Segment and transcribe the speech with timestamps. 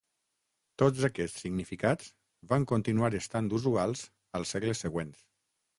[0.81, 2.09] Tots aquests significats
[2.55, 4.05] van continuar estant usuals
[4.41, 5.27] als segles següents.